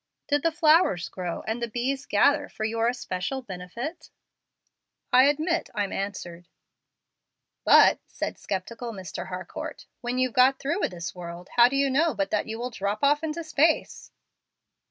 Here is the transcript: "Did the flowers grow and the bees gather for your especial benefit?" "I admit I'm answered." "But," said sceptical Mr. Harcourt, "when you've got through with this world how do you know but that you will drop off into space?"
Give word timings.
"Did 0.27 0.41
the 0.41 0.51
flowers 0.51 1.09
grow 1.09 1.41
and 1.43 1.61
the 1.61 1.67
bees 1.67 2.07
gather 2.07 2.49
for 2.49 2.63
your 2.63 2.87
especial 2.87 3.43
benefit?" 3.43 4.09
"I 5.13 5.25
admit 5.25 5.69
I'm 5.75 5.93
answered." 5.93 6.47
"But," 7.65 7.99
said 8.07 8.39
sceptical 8.39 8.93
Mr. 8.93 9.27
Harcourt, 9.27 9.85
"when 10.01 10.17
you've 10.17 10.33
got 10.33 10.57
through 10.57 10.79
with 10.79 10.89
this 10.89 11.13
world 11.13 11.49
how 11.55 11.69
do 11.69 11.75
you 11.75 11.87
know 11.91 12.15
but 12.15 12.31
that 12.31 12.47
you 12.47 12.57
will 12.57 12.71
drop 12.71 13.03
off 13.03 13.23
into 13.23 13.43
space?" 13.43 14.09